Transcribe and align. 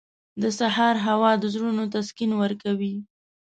•د 0.41 0.43
سهار 0.59 0.95
هوا 1.07 1.31
د 1.37 1.43
زړونو 1.53 1.83
تسکین 1.93 2.31
ورکوي. 2.41 2.93